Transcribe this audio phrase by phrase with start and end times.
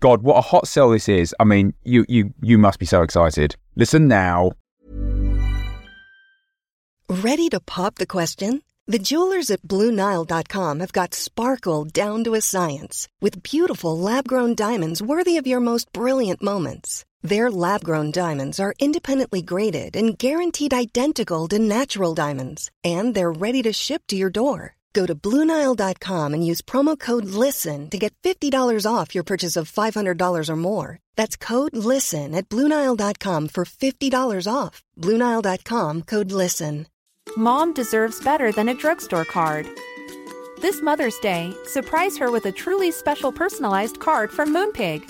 [0.00, 1.34] God, what a hot sell this is.
[1.40, 3.56] I mean, you you you must be so excited.
[3.74, 4.52] Listen now.
[7.08, 8.62] Ready to pop the question?
[8.88, 14.54] The jewelers at BlueNile.com have got sparkle down to a science with beautiful lab grown
[14.54, 17.04] diamonds worthy of your most brilliant moments.
[17.22, 23.32] Their lab grown diamonds are independently graded and guaranteed identical to natural diamonds, and they're
[23.32, 24.75] ready to ship to your door.
[24.96, 28.50] Go to BlueNile.com and use promo code LISTEN to get $50
[28.90, 30.98] off your purchase of $500 or more.
[31.16, 34.82] That's code LISTEN at BlueNile.com for $50 off.
[34.98, 36.86] BlueNile.com code LISTEN.
[37.36, 39.68] Mom deserves better than a drugstore card.
[40.62, 45.02] This Mother's Day, surprise her with a truly special personalized card from Moonpig.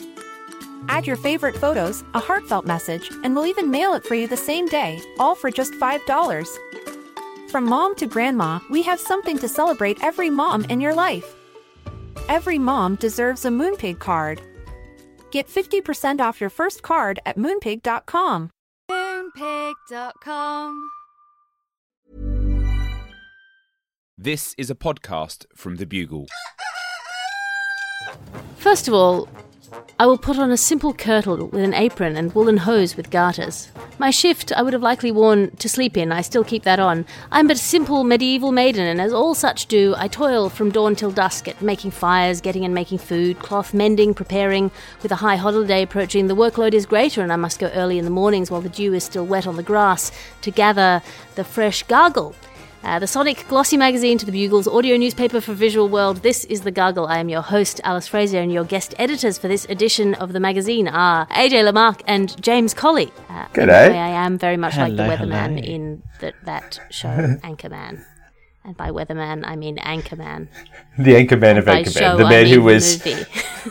[0.88, 4.36] Add your favorite photos, a heartfelt message, and we'll even mail it for you the
[4.36, 6.95] same day, all for just $5.
[7.56, 11.34] From mom to grandma, we have something to celebrate every mom in your life.
[12.28, 14.42] Every mom deserves a Moonpig card.
[15.30, 18.50] Get 50% off your first card at moonpig.com.
[18.90, 20.90] Moonpig.com.
[24.18, 26.26] This is a podcast from The Bugle.
[28.58, 29.30] First of all,
[29.98, 33.70] I will put on a simple kirtle with an apron and woolen hose with garters.
[33.98, 37.06] My shift I would have likely worn to sleep in, I still keep that on.
[37.33, 40.97] I'm but a simple medieval maiden, and as all such do, I toil from dawn
[40.97, 44.70] till dusk at making fires, getting and making food, cloth mending, preparing.
[45.03, 48.05] With a high holiday approaching, the workload is greater, and I must go early in
[48.05, 51.03] the mornings while the dew is still wet on the grass to gather
[51.34, 52.34] the fresh gargle.
[52.86, 56.18] Uh, the Sonic Glossy magazine to the Bugle's audio newspaper for visual world.
[56.18, 57.08] This is The Gargle.
[57.08, 60.38] I am your host, Alice Fraser, and your guest editors for this edition of the
[60.38, 63.10] magazine are AJ Lamarque and James Colley.
[63.28, 63.86] Uh, G'day.
[63.86, 65.75] in way I am very much like the weatherman hello.
[65.75, 67.08] in the, that show,
[67.42, 68.04] Anchorman.
[68.64, 70.46] And by weatherman, I mean Anchorman.
[70.96, 73.02] The anchorman of By Anchorman, show, the I man mean who was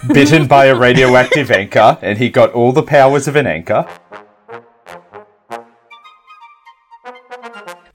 [0.09, 3.87] bitten by a radioactive anchor, and he got all the powers of an anchor.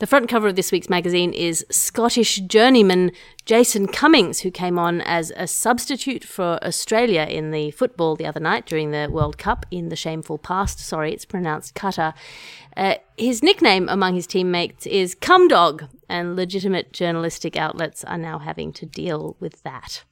[0.01, 3.13] The front cover of this week's magazine is Scottish journeyman
[3.45, 8.41] Jason Cummings, who came on as a substitute for Australia in the football the other
[8.41, 10.79] night during the World Cup in the shameful past.
[10.79, 12.15] Sorry, it's pronounced Qatar.
[12.75, 18.73] Uh, his nickname among his teammates is Cumdog, and legitimate journalistic outlets are now having
[18.73, 20.05] to deal with that.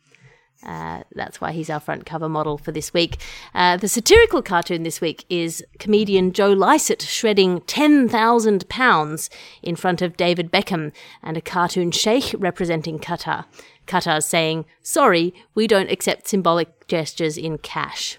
[0.65, 3.19] Uh, that's why he's our front cover model for this week.
[3.55, 9.29] Uh, the satirical cartoon this week is comedian Joe Lycett shredding £10,000
[9.63, 10.93] in front of David Beckham
[11.23, 13.45] and a cartoon sheikh representing Qatar.
[13.87, 18.19] Qatar saying, Sorry, we don't accept symbolic gestures in cash.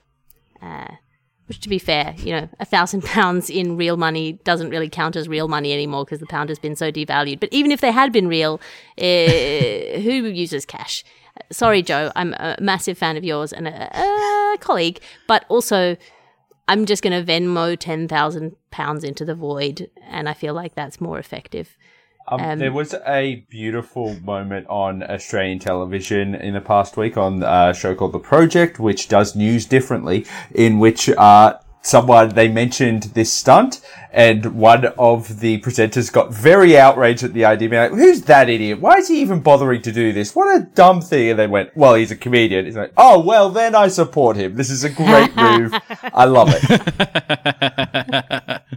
[0.62, 0.96] Uh,
[1.48, 5.16] which, to be fair, you know, a thousand pounds in real money doesn't really count
[5.16, 7.40] as real money anymore because the pound has been so devalued.
[7.40, 8.62] But even if they had been real,
[8.98, 11.04] uh, who uses cash?
[11.52, 15.98] Sorry, Joe, I'm a massive fan of yours and a, a colleague, but also
[16.68, 20.76] I'm just going to Venmo ten thousand pounds into the void, and I feel like
[20.76, 21.76] that's more effective.
[22.28, 27.42] Um, Um, there was a beautiful moment on Australian television in the past week on
[27.42, 33.04] a show called The Project, which does news differently, in which uh, someone they mentioned
[33.14, 33.82] this stunt,
[34.12, 38.50] and one of the presenters got very outraged at the idea, being like, "Who's that
[38.50, 38.82] idiot?
[38.82, 40.36] Why is he even bothering to do this?
[40.36, 43.50] What a dumb thing!" And they went, "Well, he's a comedian." He's like, "Oh, well,
[43.50, 44.56] then I support him.
[44.56, 45.74] This is a great move.
[46.14, 48.62] I love it."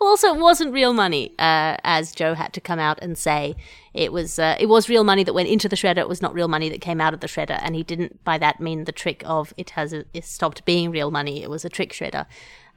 [0.00, 3.56] Also, it wasn't real money, uh, as Joe had to come out and say.
[3.98, 5.98] It was uh, it was real money that went into the shredder.
[5.98, 8.38] It was not real money that came out of the shredder, and he didn't by
[8.38, 11.42] that mean the trick of it has it stopped being real money.
[11.42, 12.26] It was a trick shredder,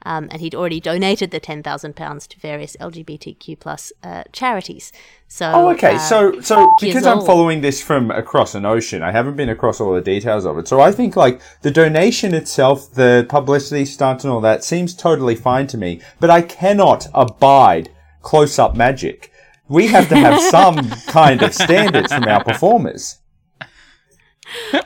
[0.04, 4.90] um, and he'd already donated the ten thousand pounds to various LGBTQ plus uh, charities.
[5.28, 5.94] So Oh, okay.
[5.94, 7.26] uh, so, so because I'm old.
[7.26, 10.66] following this from across an ocean, I haven't been across all the details of it.
[10.66, 15.36] So I think like the donation itself, the publicity stunt and all that seems totally
[15.36, 16.00] fine to me.
[16.18, 17.90] But I cannot abide
[18.22, 19.31] close-up magic.
[19.72, 23.18] We have to have some kind of standards from our performers.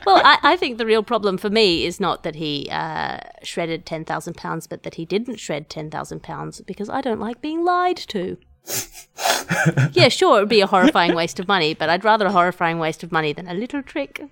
[0.05, 3.85] well, I, I think the real problem for me is not that he uh, shredded
[3.85, 7.41] ten thousand pounds, but that he didn't shred ten thousand pounds because I don't like
[7.41, 8.37] being lied to.
[9.91, 12.79] yeah, sure, it would be a horrifying waste of money, but I'd rather a horrifying
[12.79, 14.23] waste of money than a little trick.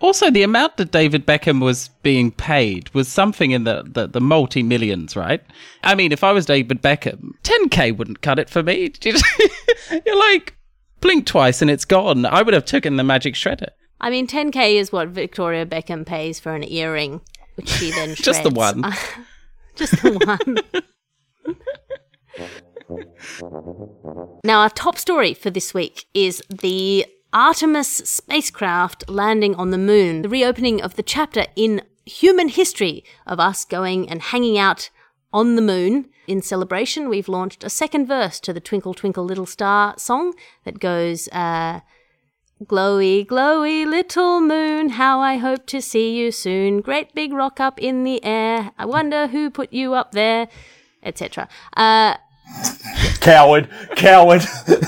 [0.00, 4.20] Also, the amount that David Beckham was being paid was something in the, the, the
[4.20, 5.42] multi millions, right?
[5.82, 8.92] I mean, if I was David Beckham, 10k wouldn't cut it for me.
[10.06, 10.56] You're like,
[11.00, 12.24] blink twice and it's gone.
[12.26, 13.68] I would have taken the magic shredder.
[14.00, 17.20] I mean, 10k is what Victoria Beckham pays for an earring,
[17.54, 18.24] which she then shreds.
[18.24, 18.82] Just the one.
[19.76, 20.58] Just the
[22.88, 22.98] one.
[24.44, 30.22] now, our top story for this week is the Artemis spacecraft landing on the moon,
[30.22, 34.90] the reopening of the chapter in human history of us going and hanging out
[35.32, 36.10] on the moon.
[36.26, 40.34] In celebration, we've launched a second verse to the Twinkle Twinkle Little Star song
[40.64, 41.80] that goes, uh,
[42.64, 46.80] Glowy, glowy little moon, how I hope to see you soon.
[46.80, 48.70] Great big rock up in the air.
[48.78, 50.48] I wonder who put you up there,
[51.02, 51.48] etc.
[51.76, 52.16] Uh,
[53.22, 54.40] Coward, coward.
[54.40, 54.80] glowy,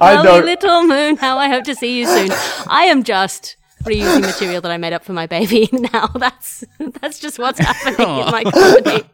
[0.00, 2.30] I glowy don't- little moon, how I hope to see you soon.
[2.68, 5.68] I am just reusing material that I made up for my baby.
[5.92, 6.62] Now that's
[7.00, 9.04] that's just what's happening in my comedy.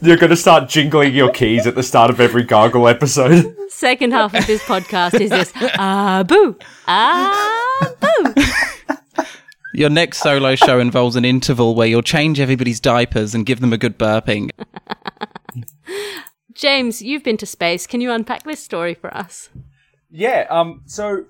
[0.00, 3.54] You're going to start jingling your keys at the start of every gargle episode.
[3.68, 6.56] Second half of this podcast is this ah boo
[6.86, 8.34] ah boo.
[9.74, 13.74] Your next solo show involves an interval where you'll change everybody's diapers and give them
[13.74, 14.50] a good burping.
[16.58, 17.86] James, you've been to space.
[17.86, 19.48] Can you unpack this story for us?
[20.10, 21.24] Yeah, um, so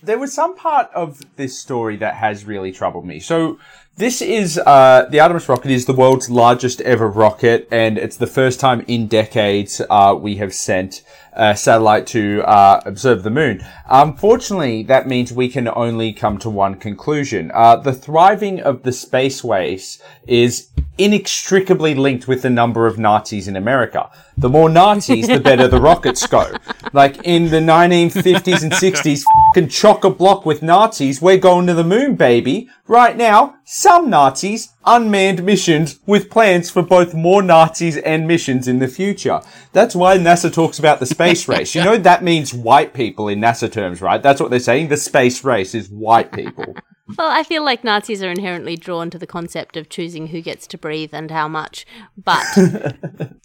[0.00, 3.18] there was some part of this story that has really troubled me.
[3.18, 3.58] So
[3.96, 8.28] this is, uh, the Artemis rocket is the world's largest ever rocket, and it's the
[8.28, 11.02] first time in decades, uh, we have sent
[11.32, 13.64] a satellite to, uh, observe the moon.
[13.88, 17.50] Unfortunately, that means we can only come to one conclusion.
[17.52, 20.68] Uh, the thriving of the spaceways is
[21.00, 24.10] inextricably linked with the number of Nazis in America.
[24.36, 26.54] The more Nazis, the better the rockets go.
[26.92, 29.22] Like in the 1950s and 60s,
[29.54, 31.22] fucking chock a block with Nazis.
[31.22, 32.68] We're going to the moon, baby.
[32.86, 38.78] Right now, some Nazis, unmanned missions with plans for both more Nazis and missions in
[38.78, 39.40] the future.
[39.72, 41.74] That's why NASA talks about the space race.
[41.74, 44.22] You know, that means white people in NASA terms, right?
[44.22, 44.88] That's what they're saying.
[44.88, 46.74] The space race is white people.
[47.18, 50.66] Well, I feel like Nazis are inherently drawn to the concept of choosing who gets
[50.68, 51.86] to breathe and how much.
[52.16, 52.44] But,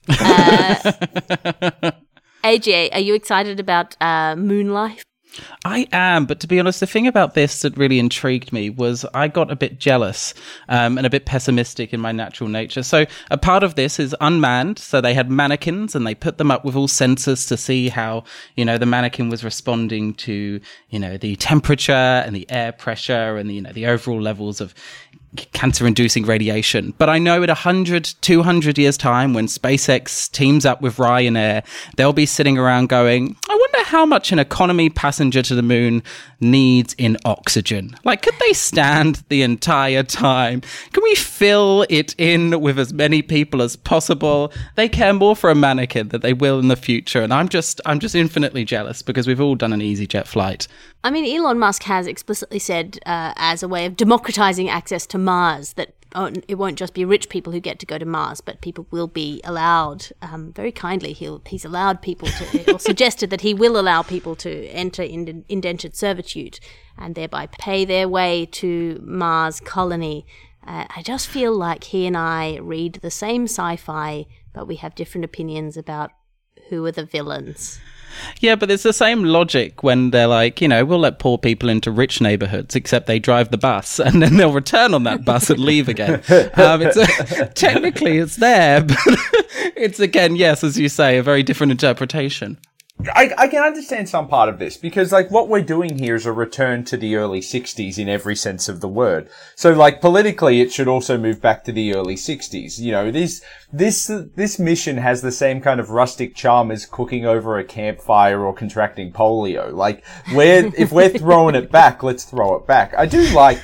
[0.10, 0.92] uh,
[2.44, 5.04] AJ, are you excited about uh, moon life?
[5.64, 9.06] I am, but to be honest, the thing about this that really intrigued me was
[9.14, 10.34] I got a bit jealous
[10.70, 12.84] um, and a bit pessimistic in my natural nature.
[12.84, 14.80] So a part of this is unmanned.
[14.80, 18.24] So they had mannequins and they put them up with all sensors to see how
[18.56, 20.60] you know the mannequin was responding to
[20.90, 24.62] you know the temperature and the air pressure and the you know the overall levels
[24.62, 24.74] of
[25.36, 26.94] cancer inducing radiation.
[26.98, 31.64] But I know at 100, 200 years' time, when SpaceX teams up with Ryanair,
[31.98, 36.04] they'll be sitting around going, I wonder how much an economy passenger to the moon
[36.42, 37.96] needs in oxygen.
[38.04, 40.60] Like, could they stand the entire time?
[40.92, 44.52] Can we fill it in with as many people as possible?
[44.76, 47.22] They care more for a mannequin than they will in the future.
[47.22, 50.68] And I'm just, I'm just infinitely jealous because we've all done an EasyJet flight.
[51.06, 55.18] I mean, Elon Musk has explicitly said, uh, as a way of democratizing access to
[55.18, 55.94] Mars, that
[56.48, 59.08] it won't just be rich people who get to go to Mars, but people will
[59.08, 60.08] be allowed.
[60.22, 64.36] Um, very kindly, he'll, he's allowed people to, or suggested that he will allow people
[64.38, 66.60] to enter in indentured servitude
[66.98, 70.26] and thereby pay their way to Mars colony.
[70.66, 74.96] Uh, I just feel like he and I read the same sci-fi, but we have
[74.96, 76.12] different opinions about
[76.70, 77.80] who are the villains.
[78.40, 81.70] Yeah, but it's the same logic when they're like, you know, we'll let poor people
[81.70, 85.50] into rich neighborhoods, except they drive the bus and then they'll return on that bus
[85.50, 86.16] and leave again.
[86.56, 88.98] Um, it's a, technically it's there, but
[89.76, 92.58] it's again, yes, as you say, a very different interpretation.
[93.14, 96.26] I, I can understand some part of this because like what we're doing here is
[96.26, 99.30] a return to the early 60s in every sense of the word.
[99.56, 102.80] So like politically it should also move back to the early 60s.
[102.80, 107.26] You know, this, this, this mission has the same kind of rustic charm as cooking
[107.26, 109.74] over a campfire or contracting polio.
[109.74, 112.94] Like we're, if we're throwing it back, let's throw it back.
[112.98, 113.62] I do like,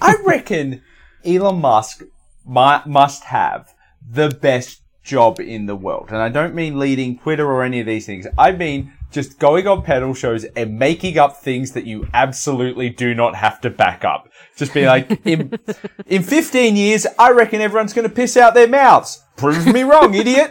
[0.00, 0.82] I reckon
[1.24, 2.02] Elon Musk
[2.44, 3.72] might, must have
[4.06, 6.06] the best job in the world.
[6.08, 8.26] And I don't mean leading Twitter or any of these things.
[8.38, 13.14] I mean just going on panel shows and making up things that you absolutely do
[13.14, 14.28] not have to back up.
[14.56, 15.58] Just be like, in,
[16.06, 19.22] in 15 years, I reckon everyone's going to piss out their mouths.
[19.36, 20.50] Prove me wrong, idiot.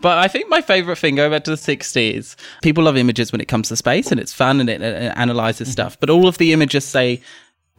[0.00, 3.40] But I think my favorite thing, going back to the 60s, people love images when
[3.40, 5.98] it comes to space and it's fun and it, it analyzes stuff.
[6.00, 7.22] But all of the images say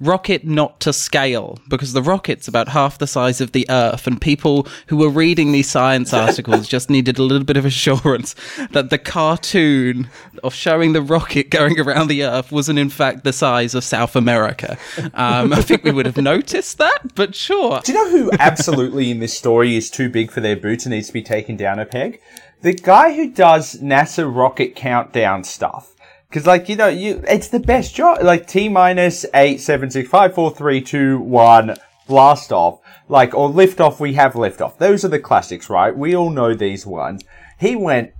[0.01, 4.19] rocket not to scale because the rocket's about half the size of the Earth, and
[4.19, 8.35] people who were reading these science articles just needed a little bit of assurance
[8.71, 10.09] that the cartoon
[10.43, 14.15] of showing the rocket going around the Earth wasn't in fact the size of South
[14.15, 14.77] America.
[15.13, 17.81] Um, I think we would have noticed that, but sure.
[17.83, 20.93] Do you know who absolutely in this story is too big for their boots and
[20.93, 22.19] needs to be taken down a peg?
[22.61, 25.95] The guy who does NASA rocket countdown stuff.
[26.31, 28.23] Cause like, you know, you, it's the best job.
[28.23, 31.75] Like T minus eight, seven, six, five, four, three, two, one,
[32.07, 32.79] blast off.
[33.09, 34.77] Like, or lift off, we have lift off.
[34.77, 35.95] Those are the classics, right?
[35.95, 37.23] We all know these ones.
[37.59, 38.13] He went,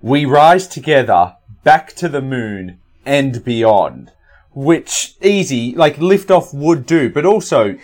[0.00, 4.12] we rise together, back to the moon, and beyond.
[4.54, 7.76] Which, easy, like lift off would do, but also,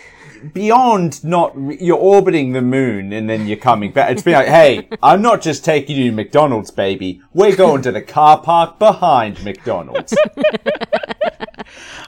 [0.53, 4.11] beyond not you're orbiting the moon and then you're coming back.
[4.11, 7.21] It's been like, hey, I'm not just taking you to McDonald's, baby.
[7.33, 10.15] We're going to the car park behind McDonald's.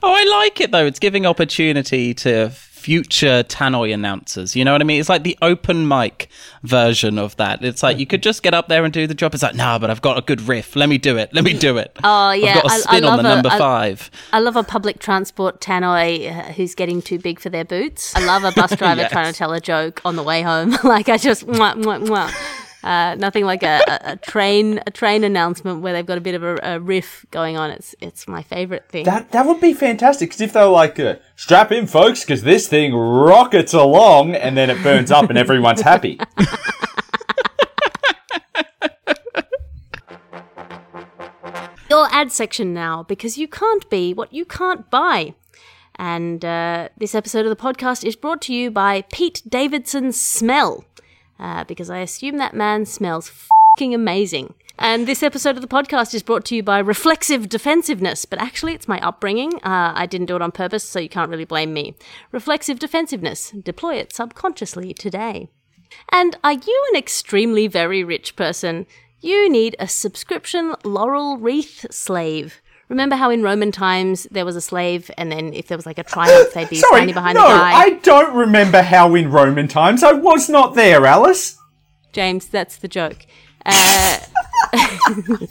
[0.04, 0.86] oh, I like it though.
[0.86, 4.56] It's giving opportunity to future Tannoy announcers.
[4.56, 5.00] You know what I mean?
[5.00, 6.30] It's like the open mic
[6.64, 7.64] version of that.
[7.64, 9.34] It's like you could just get up there and do the job.
[9.36, 10.76] It's like, nah, but I've got a good riff.
[10.76, 11.32] Let me do it.
[11.34, 11.98] Let me do it.
[12.14, 14.12] Oh yeah, I've got a spin I, I on the a, number I, five.
[14.34, 18.16] I love a public transport Tannoy uh, who's getting too big for their boots.
[18.16, 19.12] I love a bus driver Yes.
[19.12, 20.76] trying to tell a joke on the way home.
[20.84, 22.34] like I just mwah, mwah, mwah.
[22.84, 26.36] Uh, nothing like a, a, a train a train announcement where they've got a bit
[26.36, 27.70] of a, a riff going on.
[27.70, 29.06] It's it's my favorite thing.
[29.06, 30.30] that that would be fantastic.
[30.30, 34.58] Because if they were like, uh, strap in, folks, because this thing rockets along, and
[34.58, 36.20] then it burns up, and everyone's happy.
[41.92, 45.36] your ad section now because you can't be what you can't buy.
[45.98, 50.86] And uh, this episode of the podcast is brought to you by Pete Davidson's Smell,
[51.42, 54.54] uh, because I assume that man smells fucking amazing.
[54.80, 58.74] And this episode of the podcast is brought to you by Reflexive Defensiveness, but actually
[58.74, 59.56] it's my upbringing.
[59.56, 61.96] Uh, I didn't do it on purpose, so you can't really blame me.
[62.32, 65.50] Reflexive Defensiveness, deploy it subconsciously today.
[66.12, 68.88] And are you an extremely very rich person?
[69.20, 72.62] You need a subscription laurel wreath slave.
[72.92, 75.98] Remember how in Roman times there was a slave, and then if there was like
[75.98, 77.72] a triumph, they'd be Sorry, standing behind no, the guy.
[77.72, 81.58] I don't remember how in Roman times I was not there, Alice.
[82.12, 83.26] James, that's the joke.
[83.66, 84.20] Uh,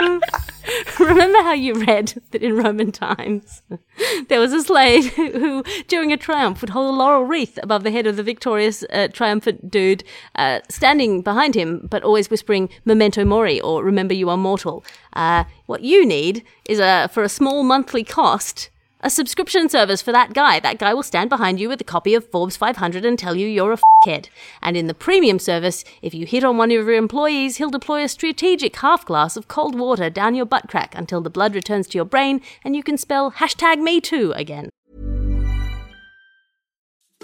[0.98, 3.62] remember how you read that in Roman times
[4.28, 7.90] there was a slave who, during a triumph, would hold a laurel wreath above the
[7.90, 10.04] head of the victorious, uh, triumphant dude
[10.36, 15.44] uh, standing behind him, but always whispering "Memento mori" or "Remember you are mortal." Uh,
[15.66, 18.70] what you need is a for a small monthly cost.
[19.04, 20.60] A subscription service for that guy.
[20.60, 23.46] That guy will stand behind you with a copy of Forbes 500 and tell you
[23.46, 24.30] you're a head.
[24.62, 28.02] And in the premium service, if you hit on one of your employees, he'll deploy
[28.02, 31.86] a strategic half glass of cold water down your butt crack until the blood returns
[31.88, 34.70] to your brain and you can spell hashtag me too again.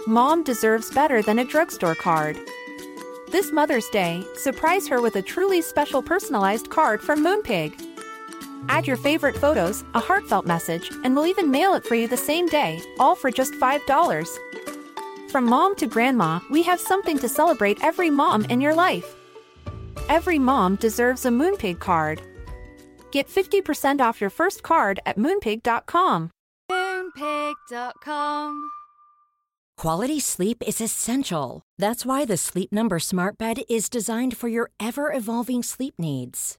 [0.07, 2.37] Mom deserves better than a drugstore card.
[3.33, 7.89] This Mother's Day, surprise her with a truly special personalized card from Moonpig.
[8.69, 12.17] Add your favorite photos, a heartfelt message, and we'll even mail it for you the
[12.17, 14.29] same day, all for just $5.
[15.31, 19.14] From mom to grandma, we have something to celebrate every mom in your life.
[20.09, 22.21] Every mom deserves a Moonpig card.
[23.12, 26.31] Get 50% off your first card at moonpig.com.
[26.71, 28.71] Moonpig.com.
[29.76, 31.62] Quality sleep is essential.
[31.79, 36.59] That's why the Sleep Number Smart Bed is designed for your ever evolving sleep needs.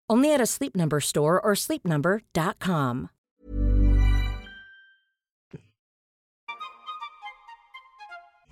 [0.11, 3.09] Only at a Sleep Number store or sleepnumber.com.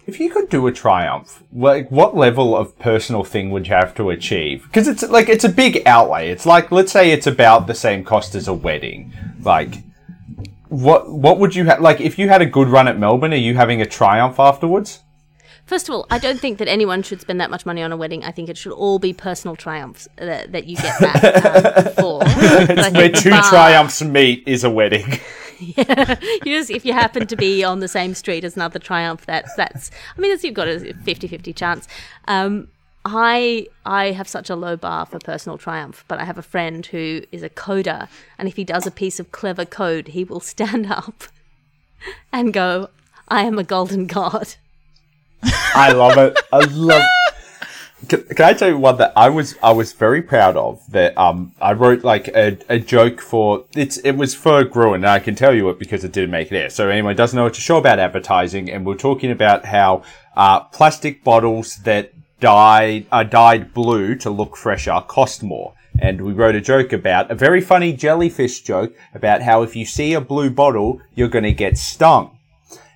[0.08, 3.94] If you could do a triumph, like what level of personal thing would you have
[3.96, 4.64] to achieve?
[4.64, 6.30] Because it's like it's a big outlay.
[6.30, 9.12] It's like let's say it's about the same cost as a wedding.
[9.42, 9.84] Like
[10.70, 11.82] what what would you have?
[11.82, 15.02] Like if you had a good run at Melbourne, are you having a triumph afterwards?
[15.70, 17.96] First of all, I don't think that anyone should spend that much money on a
[17.96, 18.24] wedding.
[18.24, 22.22] I think it should all be personal triumphs that, that you get that um, for.
[22.26, 25.20] It's where two bar- triumphs meet is a wedding.
[25.60, 25.76] you
[26.44, 29.92] just, if you happen to be on the same street as another triumph, that's that's.
[30.18, 31.88] I mean, you've got a 50-50 chance.
[32.28, 32.70] Um,
[33.06, 36.84] I I have such a low bar for personal triumph, but I have a friend
[36.84, 38.08] who is a coder,
[38.40, 41.26] and if he does a piece of clever code, he will stand up
[42.34, 42.90] and go,
[43.28, 44.56] I am a golden god.
[45.44, 46.40] I love it.
[46.52, 47.04] I love.
[48.08, 51.18] Can, can I tell you one that I was I was very proud of that
[51.18, 55.20] um I wrote like a, a joke for it's it was for Gruen and I
[55.20, 56.70] can tell you it because it didn't make it there.
[56.70, 60.04] So anyone doesn't know it's a show about advertising and we're talking about how
[60.38, 65.74] uh plastic bottles that dyed are dyed blue to look fresher cost more.
[66.02, 69.86] And we wrote a joke about a very funny jellyfish joke about how if you
[69.86, 72.39] see a blue bottle, you're gonna get stung.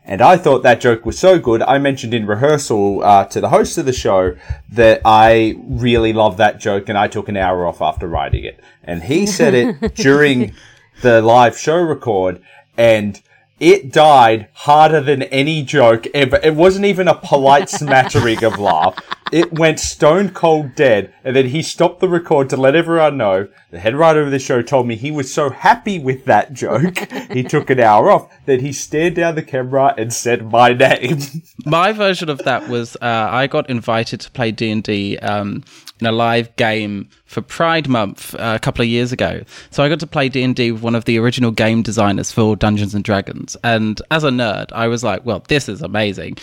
[0.06, 1.62] And I thought that joke was so good.
[1.62, 4.36] I mentioned in rehearsal uh, to the host of the show
[4.70, 8.60] that I really love that joke, and I took an hour off after writing it.
[8.84, 10.54] And he said it during
[11.02, 12.42] the live show record,
[12.78, 13.22] and
[13.64, 16.38] it died harder than any joke ever.
[16.44, 19.00] It wasn't even a polite smattering of laugh.
[19.32, 23.48] It went stone cold dead, and then he stopped the record to let everyone know.
[23.72, 27.10] The head writer of the show told me he was so happy with that joke,
[27.32, 31.20] he took an hour off, that he stared down the camera and said my name.
[31.66, 35.64] My version of that was uh, I got invited to play D and D um,
[36.04, 39.42] in a live game for Pride Month uh, a couple of years ago.
[39.72, 42.32] So I got to play D and D with one of the original game designers
[42.32, 43.56] for Dungeons and Dragons.
[43.64, 46.38] And as a nerd, I was like, "Well, this is amazing,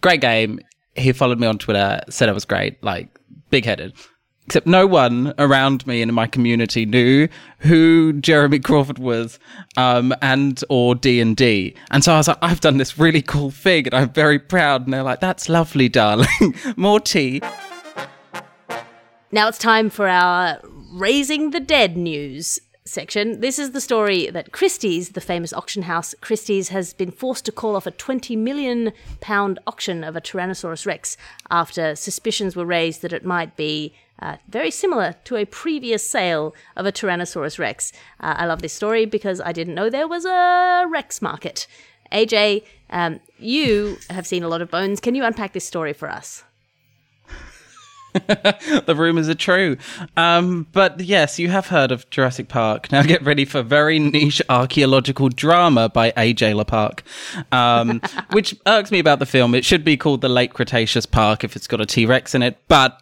[0.00, 0.60] great game."
[0.96, 3.08] He followed me on Twitter, said it was great, like
[3.50, 3.92] big headed.
[4.46, 7.28] Except no one around me in my community knew
[7.60, 9.38] who Jeremy Crawford was,
[9.78, 11.74] um, and or D and D.
[11.90, 14.84] And so I was like, I've done this really cool thing, and I'm very proud.
[14.84, 16.54] And they're like, "That's lovely, darling.
[16.76, 17.42] More tea."
[19.34, 20.60] Now it's time for our
[20.92, 23.40] Raising the Dead news section.
[23.40, 27.50] This is the story that Christie's, the famous auction house, Christie's has been forced to
[27.50, 31.16] call off a 20 million pound auction of a Tyrannosaurus Rex
[31.50, 36.54] after suspicions were raised that it might be uh, very similar to a previous sale
[36.76, 37.92] of a Tyrannosaurus Rex.
[38.20, 41.66] Uh, I love this story because I didn't know there was a Rex market.
[42.12, 45.00] AJ, um, you have seen a lot of bones.
[45.00, 46.44] Can you unpack this story for us?
[48.86, 49.76] the rumors are true.
[50.16, 52.92] Um, but yes, you have heard of Jurassic Park.
[52.92, 56.52] Now get ready for very niche archaeological drama by A.J.
[56.52, 57.00] LaPark,
[57.52, 59.54] um, which irks me about the film.
[59.54, 62.42] It should be called the Late Cretaceous Park if it's got a T Rex in
[62.42, 63.00] it, but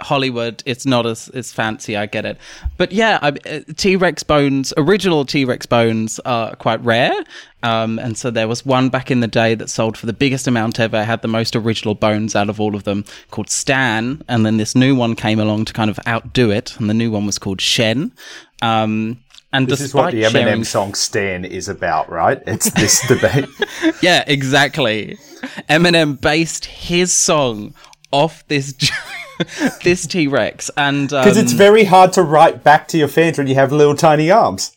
[0.00, 1.96] Hollywood, it's not as, as fancy.
[1.96, 2.38] I get it,
[2.76, 7.12] but yeah, uh, T Rex bones, original T Rex bones, are quite rare.
[7.62, 10.46] Um, and so there was one back in the day that sold for the biggest
[10.46, 14.22] amount ever, had the most original bones out of all of them, called Stan.
[14.28, 17.10] And then this new one came along to kind of outdo it, and the new
[17.10, 18.12] one was called Shen.
[18.62, 19.18] Um,
[19.52, 20.64] and this is what the Eminem sharing...
[20.64, 22.40] song "Stan" is about, right?
[22.46, 23.48] It's this debate.
[24.02, 25.16] yeah, exactly.
[25.68, 27.74] Eminem based his song
[28.12, 28.74] off this.
[29.84, 33.38] this T Rex, and because um, it's very hard to write back to your fans
[33.38, 34.76] when you have little tiny arms.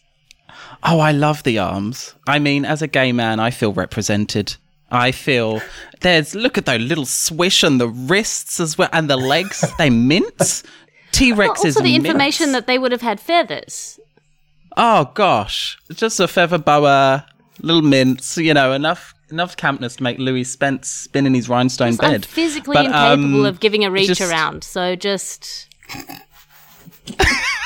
[0.84, 2.14] Oh, I love the arms.
[2.28, 4.56] I mean, as a gay man, I feel represented.
[4.92, 5.62] I feel
[6.02, 9.64] there's look at those little swish on the wrists as well, and the legs.
[9.78, 10.64] they mince.
[11.12, 14.00] T Rex well, is also the information that they would have had feathers.
[14.76, 17.26] Oh gosh, just a feather boa,
[17.62, 18.38] little mints.
[18.38, 22.14] You know, enough enough campness to make Louis Spence spin in his rhinestone bed.
[22.14, 24.22] I'm physically but, incapable um, of giving a reach just...
[24.22, 25.68] around, so just.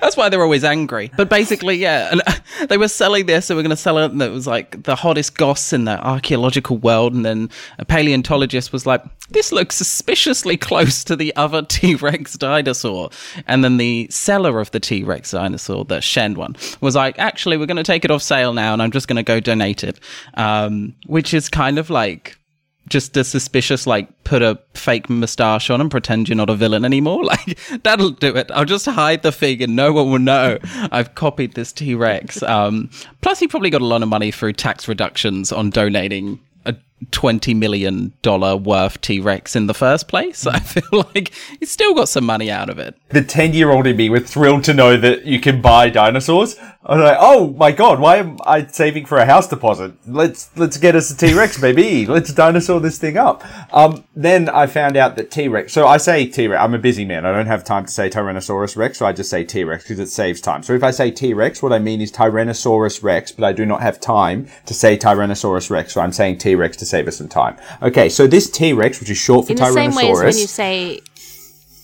[0.00, 1.10] That's why they're always angry.
[1.16, 2.22] But basically, yeah, and
[2.68, 4.96] they were selling this, so we're going to sell it, and it was like the
[4.96, 7.14] hottest goss in the archaeological world.
[7.14, 12.34] And then a paleontologist was like, "This looks suspiciously close to the other T Rex
[12.34, 13.10] dinosaur."
[13.46, 17.56] And then the seller of the T Rex dinosaur, the Shen one, was like, "Actually,
[17.56, 19.84] we're going to take it off sale now, and I'm just going to go donate
[19.84, 20.00] it,"
[20.34, 22.39] um, which is kind of like
[22.88, 26.84] just a suspicious like put a fake moustache on and pretend you're not a villain
[26.84, 27.24] anymore?
[27.30, 28.50] Like that'll do it.
[28.50, 30.58] I'll just hide the thing and no one will know.
[30.90, 32.42] I've copied this t-rex.
[32.42, 32.90] Um,
[33.20, 36.74] plus he probably got a lot of money through tax reductions on donating a
[37.10, 40.46] 20 million dollar worth T-Rex in the first place.
[40.46, 42.96] I feel like he's still got some money out of it.
[43.10, 46.56] The 10 year old in me was thrilled to know that you can buy dinosaurs.
[46.82, 49.92] I was like, oh my god, why am I saving for a house deposit?
[50.06, 52.06] Let's, let's get us a T-Rex, baby.
[52.06, 53.44] Let's dinosaur this thing up.
[53.74, 57.26] Um, then I found out that T-Rex, so I say T-Rex, I'm a busy man.
[57.26, 60.08] I don't have time to say Tyrannosaurus Rex, so I just say T-Rex because it
[60.08, 60.62] saves time.
[60.62, 63.82] So if I say T-Rex, what I mean is Tyrannosaurus Rex, but I do not
[63.82, 67.56] have time to say Tyrannosaurus Rex, so I'm saying T-Rex to save us some time.
[67.82, 69.74] Okay, so this T-Rex, which is short for In the Tyrannosaurus.
[69.74, 71.00] same way as when you say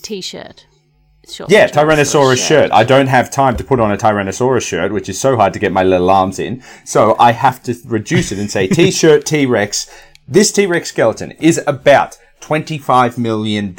[0.03, 0.65] T-shirt.
[1.49, 2.47] Yeah, Tyrannosaurus shirt.
[2.47, 2.71] shirt.
[2.71, 5.59] I don't have time to put on a Tyrannosaurus shirt, which is so hard to
[5.59, 6.63] get my little arms in.
[6.85, 9.89] So I have to reduce it and say T-shirt T-Rex.
[10.27, 13.75] This T-Rex skeleton is about $25 million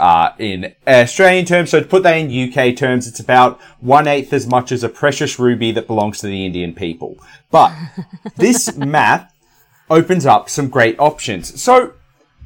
[0.00, 1.70] uh, in Australian terms.
[1.70, 4.88] So to put that in UK terms, it's about one eighth as much as a
[4.88, 7.18] precious ruby that belongs to the Indian people.
[7.50, 7.74] But
[8.36, 9.30] this math
[9.90, 11.60] opens up some great options.
[11.60, 11.92] So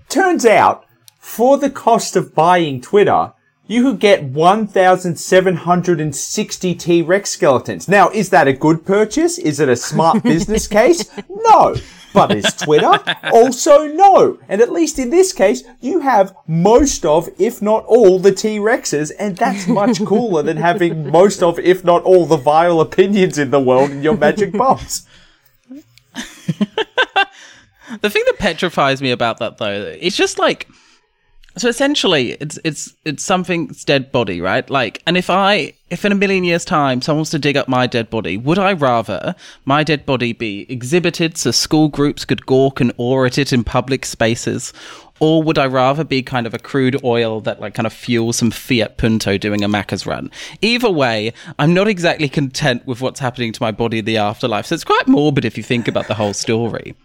[0.08, 0.86] turns out
[1.18, 3.34] for the cost of buying Twitter,
[3.66, 7.88] you could get 1,760 T-Rex skeletons.
[7.88, 9.38] Now, is that a good purchase?
[9.38, 11.08] Is it a smart business case?
[11.28, 11.74] No.
[12.12, 13.00] But is Twitter?
[13.32, 14.38] Also no.
[14.48, 19.10] And at least in this case, you have most of, if not all, the T-Rexes,
[19.18, 23.50] and that's much cooler than having most of, if not all, the vile opinions in
[23.50, 25.06] the world in your magic box.
[28.00, 30.68] The thing that petrifies me about that though, it's just like
[31.56, 34.68] so essentially it's it's it's something's dead body, right?
[34.68, 37.68] Like and if I if in a million years time someone wants to dig up
[37.68, 42.46] my dead body, would I rather my dead body be exhibited so school groups could
[42.46, 44.72] gawk and awe at it in public spaces?
[45.20, 48.36] Or would I rather be kind of a crude oil that like kind of fuels
[48.36, 50.30] some Fiat Punto doing a Macca's run?
[50.60, 54.66] Either way, I'm not exactly content with what's happening to my body in the afterlife.
[54.66, 56.96] So it's quite morbid if you think about the whole story.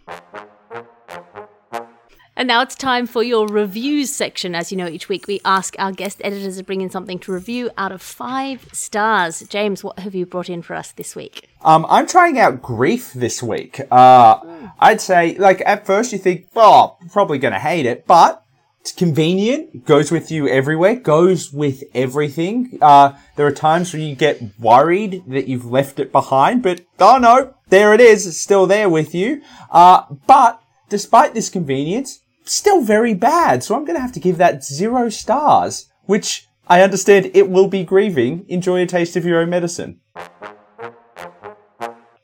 [2.40, 4.56] And now it's time for your reviews section.
[4.56, 7.34] As you know, each week we ask our guest editors to bring in something to
[7.34, 9.42] review out of five stars.
[9.50, 11.50] James, what have you brought in for us this week?
[11.66, 13.82] Um, I'm trying out grief this week.
[13.92, 18.46] Uh, I'd say, like, at first you think, oh, probably gonna hate it, but
[18.80, 22.80] it's convenient, goes with you everywhere, goes with everything.
[22.82, 27.18] Uh, there are times when you get worried that you've left it behind, but oh
[27.18, 29.42] no, there it is, it's still there with you.
[29.70, 32.19] Uh, but despite this convenience,
[32.54, 33.64] still very bad.
[33.64, 37.68] So I'm going to have to give that zero stars, which I understand it will
[37.68, 38.46] be grieving.
[38.48, 40.00] Enjoy a taste of your own medicine.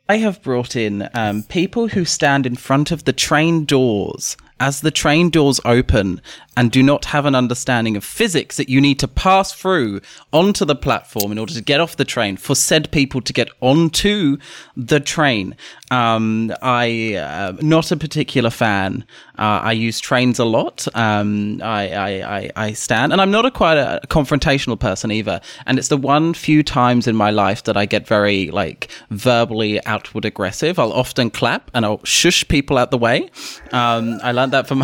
[0.08, 4.82] I have brought in um, people who stand in front of the train doors as
[4.82, 6.22] the train doors open
[6.58, 10.00] and do not have an understanding of physics that you need to pass through
[10.32, 13.50] onto the platform in order to get off the train for said people to get
[13.62, 14.38] onto
[14.78, 15.56] the train.
[15.92, 19.06] Um, I uh, not a particular fan.
[19.38, 20.88] Uh, I use trains a lot.
[20.96, 25.42] Um, I, I, I, I, stand, and I'm not a quite a confrontational person either.
[25.66, 29.86] And it's the one few times in my life that I get very like verbally
[29.86, 30.80] outward aggressive.
[30.80, 33.30] I'll often clap and I'll shush people out the way.
[33.74, 34.84] Um, I learned that from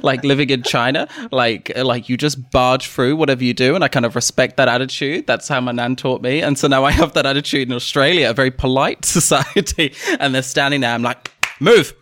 [0.02, 1.08] like living in China.
[1.30, 4.68] Like like you just barge through whatever you do and i kind of respect that
[4.68, 5.26] attitude.
[5.26, 6.42] That's how my nan taught me.
[6.42, 9.94] And so now i have that attitude in australia a very polite society.
[10.18, 11.94] And they're standing there i'm like move.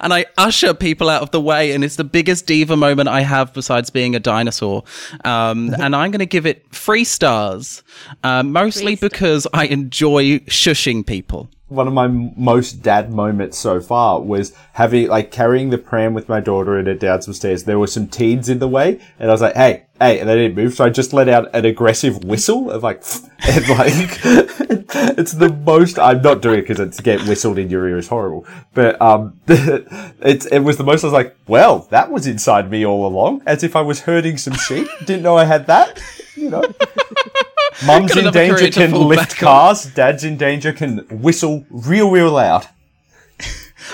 [0.00, 3.20] And I usher people out of the way, and it's the biggest diva moment I
[3.22, 4.84] have besides being a dinosaur.
[5.24, 7.82] Um, and I'm going to give it three stars,
[8.22, 13.80] uh, mostly three because I enjoy shushing people one of my most dad moments so
[13.80, 17.64] far was having like carrying the pram with my daughter and her down some stairs.
[17.64, 20.36] There were some teens in the way, and I was like, "Hey, hey!" And they
[20.36, 23.02] didn't move, so I just let out an aggressive whistle of like,
[23.40, 24.20] and like,
[25.18, 25.98] it's the most.
[25.98, 29.40] I'm not doing it because it's get whistled in your ear is horrible, but um,
[29.48, 31.04] it it was the most.
[31.04, 34.38] I was like, "Well, that was inside me all along," as if I was herding
[34.38, 34.88] some sheep.
[35.00, 36.02] Didn't know I had that,
[36.34, 36.62] you know.
[37.84, 39.84] Mum's in danger can lift cars.
[39.86, 42.66] Dad's in danger can whistle real, real loud.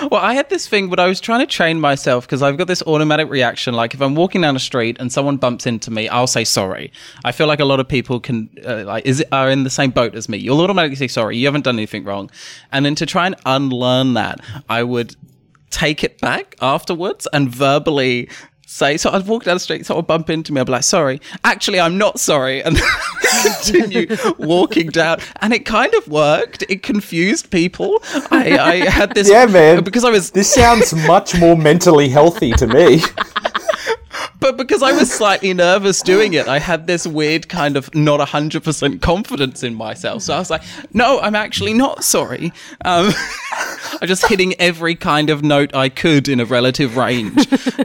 [0.01, 2.67] Well, I had this thing, but I was trying to train myself because I've got
[2.67, 3.73] this automatic reaction.
[3.73, 6.91] Like if I'm walking down the street and someone bumps into me, I'll say sorry.
[7.23, 9.91] I feel like a lot of people can uh, like is are in the same
[9.91, 10.37] boat as me.
[10.37, 11.37] You'll automatically say sorry.
[11.37, 12.29] You haven't done anything wrong,
[12.71, 15.15] and then to try and unlearn that, I would
[15.69, 18.29] take it back afterwards and verbally
[18.73, 21.21] say, so I'd walk down the street, someone bump into me, I'd be like, sorry.
[21.43, 22.63] Actually, I'm not sorry.
[22.63, 22.79] And
[23.43, 24.07] continue
[24.37, 25.19] walking down.
[25.41, 26.63] And it kind of worked.
[26.69, 27.99] It confused people.
[28.31, 29.29] I, I had this.
[29.29, 29.83] Yeah, man.
[29.83, 30.31] Because I was.
[30.31, 33.01] This sounds much more mentally healthy to me.
[34.43, 38.19] but because I was slightly nervous doing it, I had this weird kind of not
[38.19, 40.23] 100% confidence in myself.
[40.23, 42.51] So I was like, no, I'm actually not sorry.
[42.83, 43.13] Um,
[44.01, 47.37] I'm just hitting every kind of note I could in a relative range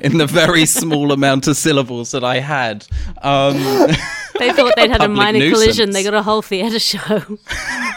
[0.03, 2.89] in the very small amount of syllables that I had.
[3.23, 3.55] Um,
[4.39, 5.63] they thought they'd had a minor nuisance.
[5.63, 5.91] collision.
[5.91, 6.99] They got a whole theatre show.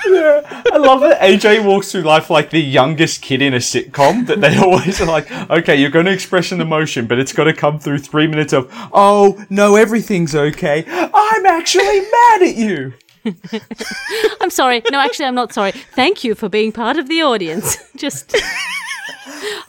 [0.05, 4.27] yeah, I love that AJ walks through life like the youngest kid in a sitcom.
[4.27, 7.45] That they always are like, okay, you're going to express an emotion, but it's got
[7.45, 10.83] to come through three minutes of, oh no, everything's okay.
[10.87, 12.93] I'm actually mad at you.
[14.41, 14.81] I'm sorry.
[14.91, 15.71] No, actually, I'm not sorry.
[15.71, 17.77] Thank you for being part of the audience.
[17.95, 18.35] Just.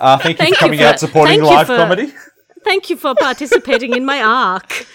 [0.00, 2.12] Uh, thank you thank for coming you for, out supporting live for, comedy.
[2.64, 4.86] Thank you for participating in my arc.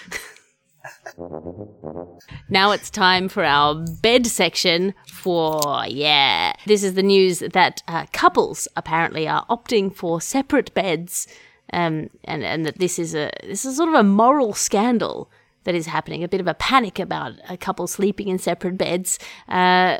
[2.50, 6.54] Now it's time for our bed section for, yeah.
[6.66, 11.28] This is the news that uh, couples apparently are opting for separate beds
[11.74, 15.30] um, and and that this is a this is sort of a moral scandal
[15.64, 16.24] that is happening.
[16.24, 19.20] A bit of a panic about a couple sleeping in separate beds.
[19.50, 19.98] Uh,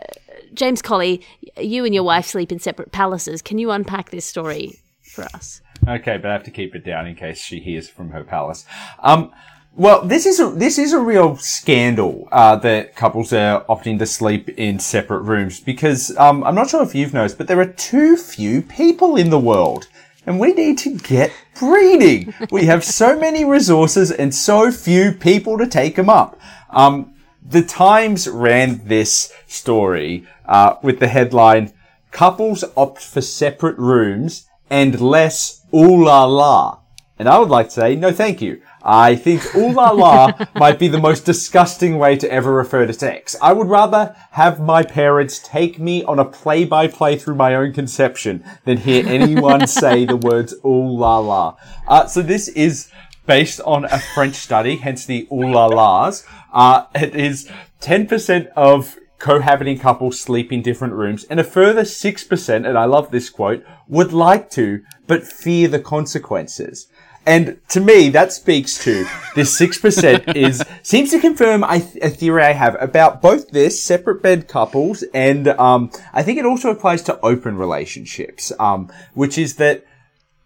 [0.54, 1.22] James Colley,
[1.58, 3.42] you and your wife sleep in separate palaces.
[3.42, 5.62] Can you unpack this story for us?
[5.88, 8.66] Okay, but I have to keep it down in case she hears from her palace.
[9.00, 9.32] Um,
[9.78, 14.08] well, this is a this is a real scandal uh, that couples are opting to
[14.08, 17.74] sleep in separate rooms because um, I'm not sure if you've noticed, but there are
[17.74, 19.88] too few people in the world,
[20.28, 22.34] and we need to get breeding.
[22.52, 26.40] we have so many resources and so few people to take them up.
[26.70, 31.72] Um, the Times ran this story uh, with the headline:
[32.12, 36.80] "Couples opt for separate rooms and less ooh la la."
[37.20, 38.62] And I would like to say, no, thank you.
[38.90, 42.94] I think ooh la la might be the most disgusting way to ever refer to
[42.94, 43.36] sex.
[43.42, 47.54] I would rather have my parents take me on a play by play through my
[47.54, 51.58] own conception than hear anyone say the words ooh la la.
[51.86, 52.90] Uh, so this is
[53.26, 56.26] based on a French study, hence the ooh la las.
[56.54, 62.56] Uh, it is 10% of cohabiting couples sleep in different rooms and a further 6%,
[62.56, 66.88] and I love this quote, would like to, but fear the consequences.
[67.28, 72.54] And to me, that speaks to this 6% is, seems to confirm a, theory I
[72.54, 77.20] have about both this, separate bed couples, and, um, I think it also applies to
[77.20, 79.84] open relationships, um, which is that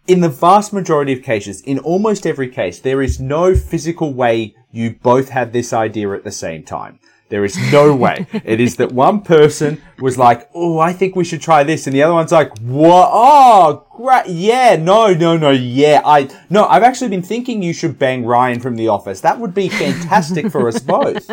[0.08, 4.56] in the vast majority of cases, in almost every case, there is no physical way
[4.72, 6.98] you both have this idea at the same time.
[7.32, 8.26] There is no way.
[8.44, 11.96] it is that one person was like, "Oh, I think we should try this," and
[11.96, 13.08] the other one's like, "What?
[13.10, 14.26] Oh, great!
[14.26, 16.02] Yeah, no, no, no, yeah.
[16.04, 16.66] I no.
[16.66, 19.22] I've actually been thinking you should bang Ryan from The Office.
[19.22, 21.24] That would be fantastic for us both."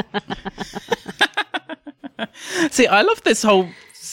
[2.71, 3.67] See, I love this whole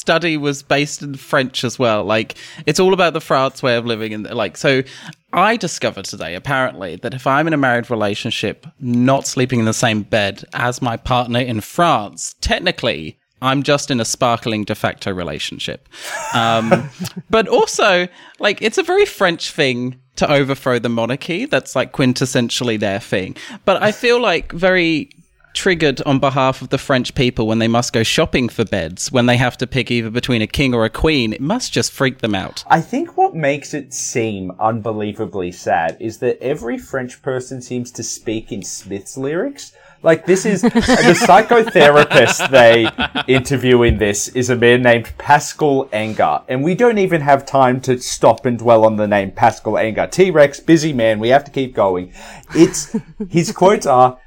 [0.06, 2.04] study was based in French as well.
[2.04, 4.84] Like it's all about the France way of living and like so
[5.32, 9.74] I discovered today apparently that if I'm in a married relationship not sleeping in the
[9.74, 15.12] same bed as my partner in France, technically I'm just in a sparkling de facto
[15.12, 15.88] relationship.
[16.34, 16.88] Um,
[17.30, 18.06] but also,
[18.38, 21.44] like, it's a very French thing to overthrow the monarchy.
[21.44, 23.36] That's like quintessentially their thing.
[23.66, 25.10] But I feel like very
[25.56, 29.26] triggered on behalf of the French people when they must go shopping for beds, when
[29.26, 31.32] they have to pick either between a king or a queen.
[31.32, 32.62] It must just freak them out.
[32.68, 38.02] I think what makes it seem unbelievably sad is that every French person seems to
[38.02, 39.72] speak in Smith's lyrics.
[40.02, 42.86] Like this is the psychotherapist they
[43.32, 47.80] interview in this is a man named Pascal Anger, and we don't even have time
[47.80, 50.06] to stop and dwell on the name Pascal Anger.
[50.06, 52.12] T Rex, busy man, we have to keep going.
[52.54, 52.94] It's
[53.30, 54.18] his quotes are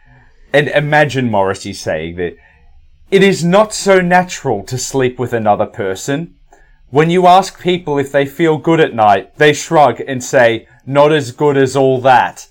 [0.54, 2.36] and imagine Morrissey saying that
[3.12, 6.36] it is not so natural to sleep with another person.
[6.90, 11.12] When you ask people if they feel good at night, they shrug and say, not
[11.12, 12.48] as good as all that.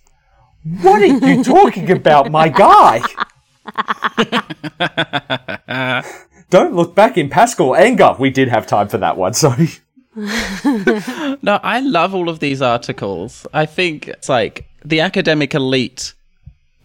[0.82, 3.02] What are you talking about, my guy?
[6.50, 8.14] Don't look back in Pascal anger.
[8.18, 9.68] We did have time for that one, sorry.
[10.14, 13.46] no, I love all of these articles.
[13.52, 16.14] I think it's like the academic elite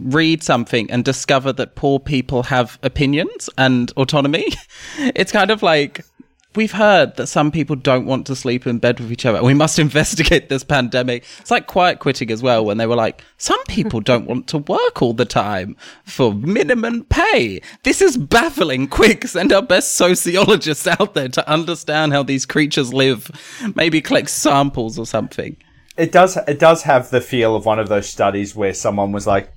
[0.04, 4.48] read something and discover that poor people have opinions and autonomy.
[5.16, 6.06] It's kind of like
[6.56, 9.44] we've heard that some people don't want to sleep in bed with each other.
[9.44, 11.26] We must investigate this pandemic.
[11.40, 14.60] It's like quiet quitting as well, when they were like, some people don't want to
[14.60, 17.62] work all the time for minimum pay.
[17.84, 18.88] This is baffling.
[18.88, 23.32] Quick, send our best sociologists out there to understand how these creatures live.
[23.76, 25.58] Maybe collect samples or something.
[25.96, 26.38] It does.
[26.48, 29.52] It does have the feel of one of those studies where someone was like,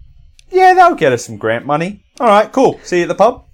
[0.50, 2.00] yeah, that'll get us some grant money.
[2.20, 2.80] All right, cool.
[2.82, 3.44] See you at the pub.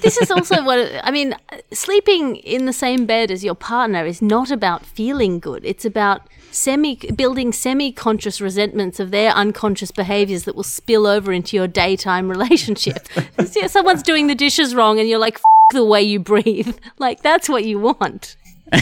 [0.00, 1.34] this is also what I mean.
[1.72, 5.64] Sleeping in the same bed as your partner is not about feeling good.
[5.64, 11.56] It's about semi building semi-conscious resentments of their unconscious behaviors that will spill over into
[11.56, 13.08] your daytime relationship.
[13.54, 17.22] yeah, Someone's doing the dishes wrong, and you're like, F- "The way you breathe." Like
[17.22, 18.36] that's what you want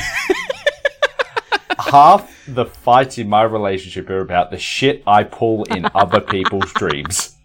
[1.79, 6.73] half the fights in my relationship are about the shit I pull in other people's
[6.73, 7.37] dreams.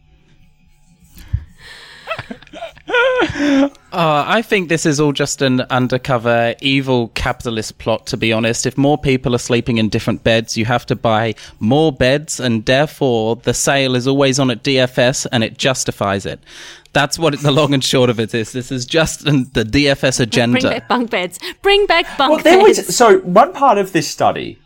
[3.96, 8.66] Uh, I think this is all just an undercover evil capitalist plot, to be honest.
[8.66, 12.66] If more people are sleeping in different beds, you have to buy more beds, and
[12.66, 16.42] therefore the sale is always on at DFS and it justifies it.
[16.92, 18.52] That's what it, the long and short of it is.
[18.52, 20.60] This is just an, the DFS agenda.
[20.60, 21.40] Bring back bunk beds.
[21.62, 22.88] Bring back bunk well, there beds.
[22.88, 24.60] Was, so, one part of this study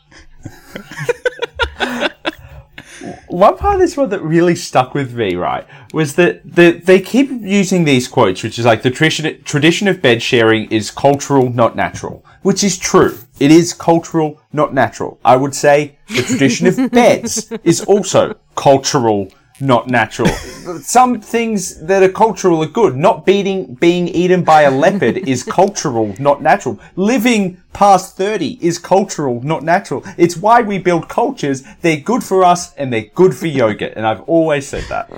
[3.29, 6.99] one part of this one that really stuck with me, right, was that the, they
[6.99, 11.49] keep using these quotes, which is like the tradition, tradition of bed sharing is cultural,
[11.49, 13.17] not natural, which is true.
[13.39, 15.19] It is cultural, not natural.
[15.23, 20.29] I would say the tradition of beds is also cultural, not natural.
[20.81, 22.95] Some things that are cultural are good.
[22.95, 26.79] Not beating, being eaten by a leopard is cultural, not natural.
[26.95, 30.03] Living past 30 is cultural, not natural.
[30.17, 31.63] It's why we build cultures.
[31.81, 33.95] They're good for us and they're good for yoga.
[33.97, 35.09] And I've always said that.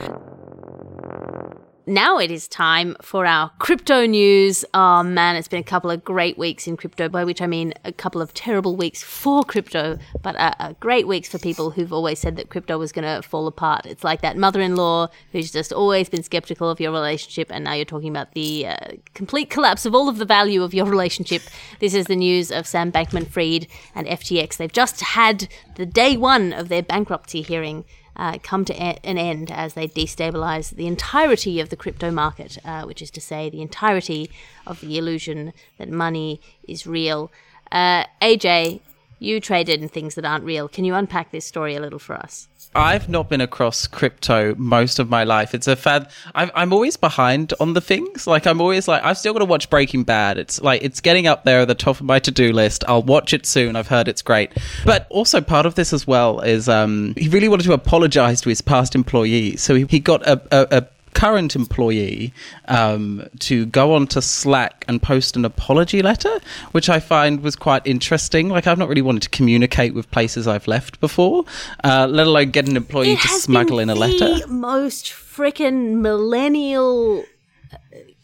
[1.91, 4.63] Now it is time for our crypto news.
[4.73, 7.73] Oh man, it's been a couple of great weeks in crypto, by which I mean
[7.83, 11.91] a couple of terrible weeks for crypto, but uh, uh, great weeks for people who've
[11.91, 13.85] always said that crypto was going to fall apart.
[13.85, 17.65] It's like that mother in law who's just always been skeptical of your relationship, and
[17.65, 18.77] now you're talking about the uh,
[19.13, 21.41] complete collapse of all of the value of your relationship.
[21.81, 24.55] This is the news of Sam Bankman Fried and FTX.
[24.55, 27.83] They've just had the day one of their bankruptcy hearing
[28.15, 32.57] uh, come to a- an end as they destabilize the entirety of the crypto market,
[32.65, 34.29] uh, which is to say, the entirety
[34.67, 37.31] of the illusion that money is real.
[37.71, 38.81] Uh, AJ,
[39.21, 40.67] you traded in things that aren't real.
[40.67, 42.47] Can you unpack this story a little for us?
[42.73, 45.53] I've not been across crypto most of my life.
[45.53, 46.09] It's a fad.
[46.33, 48.25] i am always behind on the things.
[48.25, 50.39] Like I'm always like I've still got to watch Breaking Bad.
[50.39, 52.83] It's like it's getting up there at the top of my to do list.
[52.87, 53.75] I'll watch it soon.
[53.75, 54.51] I've heard it's great.
[54.85, 58.49] But also part of this as well is um, he really wanted to apologize to
[58.49, 59.61] his past employees.
[59.61, 62.33] So he, he got a, a, a current employee
[62.67, 66.39] um, to go on to Slack and post an apology letter,
[66.71, 68.49] which I find was quite interesting.
[68.49, 71.45] Like, I've not really wanted to communicate with places I've left before,
[71.83, 74.47] uh, let alone get an employee it to smuggle in a letter.
[74.47, 77.23] Most freaking millennial
[77.71, 77.77] uh,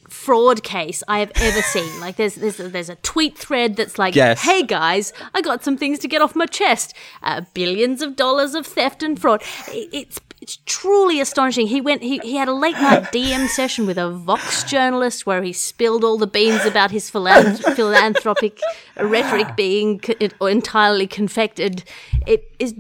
[0.10, 2.00] fraud case I have ever seen.
[2.00, 4.42] Like there's there's a, there's a tweet thread that's like, yes.
[4.42, 6.94] "Hey guys, I got some things to get off my chest.
[7.24, 11.68] Uh, billions of dollars of theft and fraud." It's it's truly astonishing.
[11.68, 15.44] He went he, he had a late night DM session with a Vox journalist where
[15.44, 18.62] he spilled all the beans about his philanthropic
[18.98, 20.00] rhetoric being
[20.40, 21.84] entirely confected.
[22.26, 22.74] It is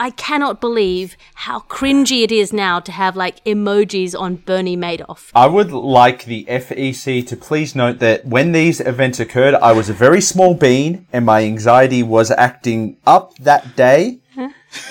[0.00, 5.30] I cannot believe how cringy it is now to have like emojis on Bernie Madoff.
[5.34, 9.90] I would like the FEC to please note that when these events occurred, I was
[9.90, 14.20] a very small bean and my anxiety was acting up that day.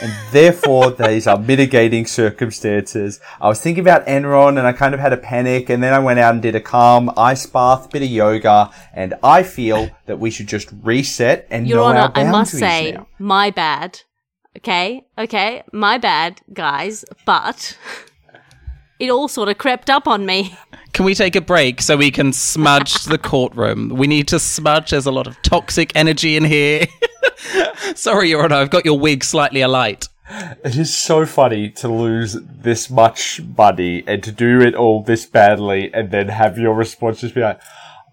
[0.01, 3.19] And therefore, these are mitigating circumstances.
[3.41, 5.99] I was thinking about Enron and I kind of had a panic and then I
[5.99, 10.19] went out and did a calm ice bath, bit of yoga, and I feel that
[10.19, 13.07] we should just reset and Your know Honor, our boundaries I must say, now.
[13.19, 14.01] my bad.
[14.57, 17.75] Okay, okay, my bad, guys, but
[18.99, 20.55] it all sort of crept up on me.
[20.93, 23.89] Can we take a break so we can smudge the courtroom?
[23.89, 24.91] We need to smudge.
[24.91, 26.85] There's a lot of toxic energy in here.
[27.95, 30.07] Sorry, Your Honor, I've got your wig slightly alight.
[30.63, 35.25] It is so funny to lose this much money and to do it all this
[35.25, 37.59] badly and then have your response just be like,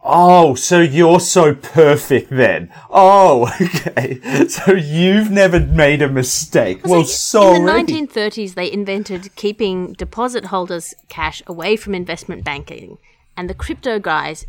[0.03, 2.73] Oh, so you're so perfect then.
[2.89, 4.49] Oh, okay.
[4.49, 6.87] So you've never made a mistake.
[6.87, 12.97] Well, so in the 1930s, they invented keeping deposit holders' cash away from investment banking,
[13.37, 14.47] and the crypto guys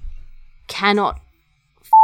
[0.67, 1.19] cannot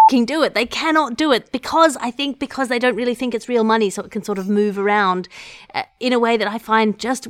[0.08, 0.54] fucking do it.
[0.54, 3.90] They cannot do it because I think because they don't really think it's real money,
[3.90, 5.28] so it can sort of move around
[5.74, 7.28] uh, in a way that I find just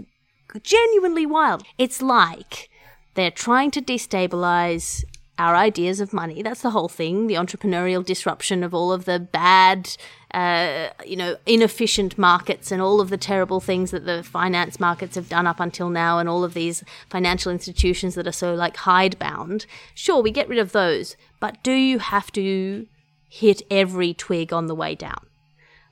[0.63, 1.63] genuinely wild.
[1.77, 2.69] It's like
[3.15, 5.03] they're trying to destabilize
[5.39, 6.41] our ideas of money.
[6.41, 7.27] That's the whole thing.
[7.27, 9.95] The entrepreneurial disruption of all of the bad,
[10.33, 15.15] uh, you know, inefficient markets and all of the terrible things that the finance markets
[15.15, 18.77] have done up until now, and all of these financial institutions that are so like
[18.77, 19.65] hidebound.
[19.93, 22.87] Sure, we get rid of those, but do you have to
[23.29, 25.27] hit every twig on the way down?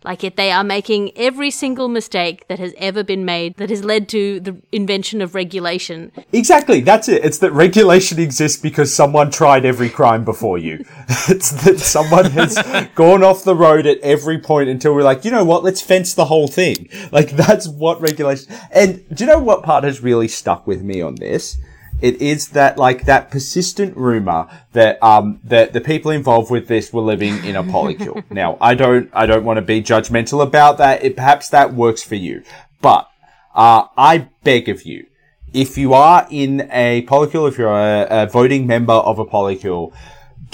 [0.06, 3.84] Like it, they are making every single mistake that has ever been made that has
[3.84, 6.12] led to the invention of regulation.
[6.32, 7.26] Exactly, that's it.
[7.26, 10.86] It's that regulation exists because someone tried every crime before you.
[11.28, 12.56] it's that someone has
[12.96, 16.14] gone off the road at every point until we're like, you know what, let's fence
[16.14, 16.88] the whole thing.
[17.12, 18.54] Like that's what regulation.
[18.72, 21.58] And do you know what part has really stuck with me on this?
[22.02, 26.92] It is that like that persistent rumor that um that the people involved with this
[26.92, 28.24] were living in a polycule.
[28.30, 31.04] now, I don't I don't want to be judgmental about that.
[31.04, 32.44] It, perhaps that works for you,
[32.82, 33.10] but
[33.56, 35.06] uh, I beg of you,
[35.54, 39.94] if you are in a polycule, if you're a, a voting member of a polycule,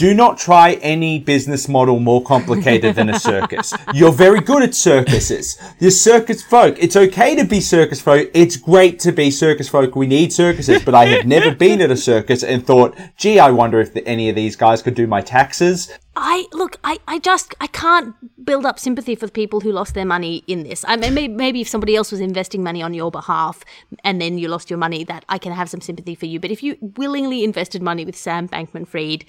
[0.01, 3.71] do not try any business model more complicated than a circus.
[3.93, 5.59] You're very good at circuses.
[5.79, 6.75] You're circus folk.
[6.79, 8.27] It's okay to be circus folk.
[8.33, 9.95] It's great to be circus folk.
[9.95, 13.52] We need circuses, but I have never been at a circus and thought, gee, I
[13.52, 15.91] wonder if the, any of these guys could do my taxes.
[16.15, 16.77] I look.
[16.83, 20.43] I, I just I can't build up sympathy for the people who lost their money
[20.47, 20.83] in this.
[20.87, 23.63] I mean, maybe, if somebody else was investing money on your behalf
[24.04, 26.39] and then you lost your money, that I can have some sympathy for you.
[26.39, 29.25] But if you willingly invested money with Sam Bankman-Fried,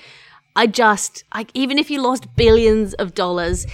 [0.54, 3.66] I just I, even if you lost billions of dollars,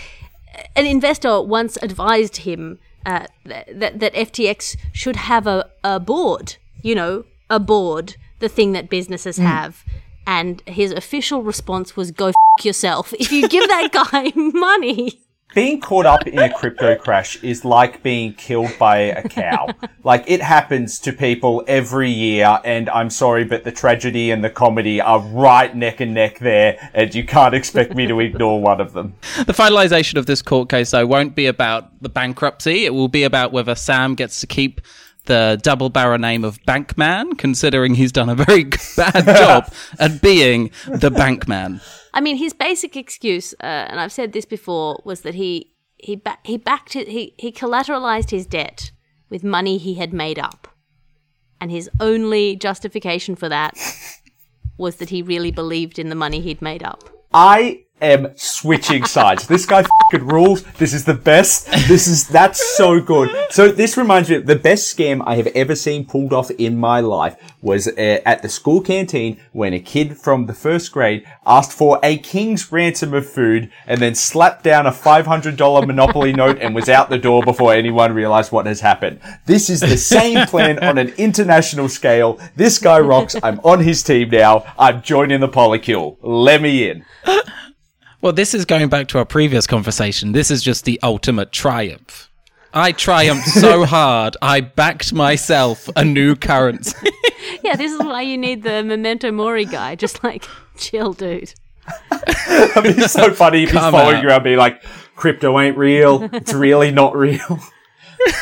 [0.76, 6.57] an investor once advised him uh, that that FTX should have a, a board.
[6.83, 9.85] You know, a board, the thing that businesses have
[10.29, 15.18] and his official response was go f- yourself if you give that guy money
[15.55, 19.68] being caught up in a crypto crash is like being killed by a cow.
[20.05, 24.51] like it happens to people every year and I'm sorry, but the tragedy and the
[24.51, 28.80] comedy are right neck and neck there and you can't expect me to ignore one
[28.80, 29.14] of them.
[29.38, 32.84] The finalization of this court case though won't be about the bankruptcy.
[32.84, 34.80] It will be about whether Sam gets to keep
[35.28, 38.64] the double barrel name of Bankman, considering he's done a very
[38.96, 41.80] bad job at being the Bankman.
[42.19, 46.16] I mean, his basic excuse, uh, and I've said this before, was that he he
[46.16, 48.91] ba- he backed it, he he collateralized his debt
[49.31, 50.66] with money he had made up,
[51.61, 53.79] and his only justification for that
[54.77, 57.09] was that he really believed in the money he'd made up.
[57.33, 59.47] I am switching sides.
[59.47, 60.62] This guy fucking rules.
[60.78, 61.66] This is the best.
[61.88, 63.30] This is, that's so good.
[63.50, 66.76] So this reminds me of the best scam I have ever seen pulled off in
[66.76, 71.26] my life was uh, at the school canteen when a kid from the first grade
[71.46, 76.59] asked for a king's ransom of food and then slapped down a $500 Monopoly note
[76.61, 79.20] and was out the door before anyone realized what has happened.
[79.46, 82.40] This is the same plan on an international scale.
[82.56, 83.36] This guy rocks.
[83.42, 84.64] I'm on his team now.
[84.78, 86.16] I'm joining the polycule.
[86.22, 87.04] Let me in.
[88.21, 90.33] Well, this is going back to our previous conversation.
[90.33, 92.31] This is just the ultimate triumph.
[92.75, 96.97] I triumphed so hard, I backed myself a new currency.
[97.62, 99.95] yeah, this is why you need the memento mori guy.
[99.95, 100.45] Just like,
[100.77, 101.55] chill, dude.
[102.51, 104.23] It'd be so funny if he's Come following out.
[104.23, 104.83] you around being like,
[105.16, 106.29] crypto ain't real.
[106.35, 107.59] It's really not real.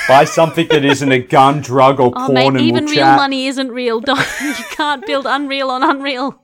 [0.09, 3.05] Buy something that isn't a gun, drug, or Oh, porn mate, and even we'll real
[3.05, 3.16] chat.
[3.16, 4.01] money isn't real.
[4.01, 6.43] Don't, you can't build unreal on unreal.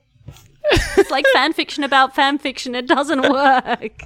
[0.71, 2.75] It's like fan fiction about fan fiction.
[2.75, 4.03] It doesn't work.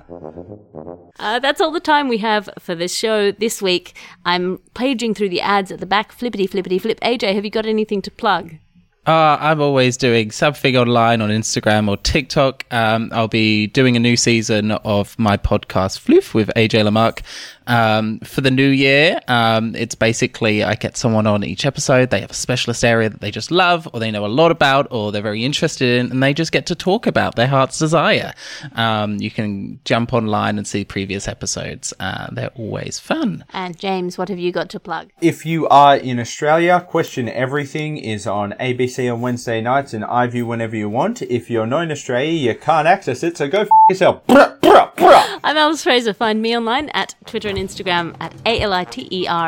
[1.20, 3.96] Uh, that's all the time we have for this show this week.
[4.26, 6.12] I'm paging through the ads at the back.
[6.12, 7.00] Flippity flippity flip.
[7.02, 8.56] AJ, have you got anything to plug?
[9.06, 12.66] Uh, I'm always doing something online on Instagram or TikTok.
[12.72, 17.22] Um, I'll be doing a new season of my podcast Floof with AJ Lamarque
[17.68, 19.20] um, for the new year.
[19.28, 22.10] Um, it's basically I get someone on each episode.
[22.10, 24.88] They have a specialist area that they just love, or they know a lot about,
[24.92, 28.34] or they're very interested in, and they just get to talk about their heart's desire.
[28.74, 31.94] Um, you can jump online and see previous episodes.
[32.00, 33.46] Uh, they're always fun.
[33.54, 35.10] And James, what have you got to plug?
[35.22, 40.46] If you are in Australia, Question Everything is on ABC on Wednesday nights and iView
[40.46, 41.22] whenever you want.
[41.22, 44.22] If you're not in Australia, you can't access it, so go f- yourself.
[45.44, 46.14] I'm Alice Fraser.
[46.14, 49.48] Find me online at Twitter and Instagram at A-L-I-T-E-R-A-T-I-V-E.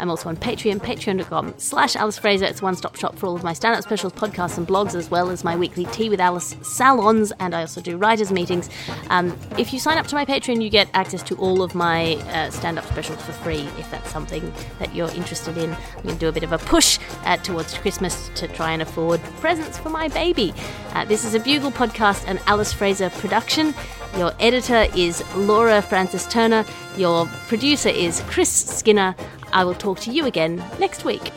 [0.00, 2.44] I'm also on Patreon, patreon.com slash Alice Fraser.
[2.46, 5.30] It's a one-stop shop for all of my stand-up specials, podcasts and blogs, as well
[5.30, 8.68] as my weekly Tea with Alice salons, and I also do writers' meetings.
[9.10, 12.14] Um, if you sign up to my Patreon, you get access to all of my
[12.14, 15.72] uh, stand-up specials for free, if that's something that you're interested in.
[15.72, 18.82] I'm going to do a bit of a push uh, towards Christmas to try and
[18.82, 20.52] afford presents for my baby.
[20.94, 23.74] Uh, this is a Bugle podcast and Alice Fraser production.
[24.16, 26.66] Your editor is Laura Francis Turner.
[26.98, 29.16] Your producer is Chris Skinner.
[29.54, 31.32] I will talk to you again next week.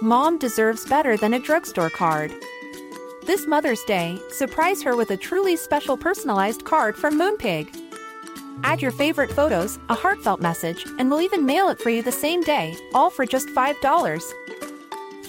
[0.00, 2.32] Mom deserves better than a drugstore card.
[3.26, 7.68] This Mother's Day, surprise her with a truly special personalized card from Moonpig.
[8.62, 12.12] Add your favorite photos, a heartfelt message, and we'll even mail it for you the
[12.12, 14.69] same day, all for just $5.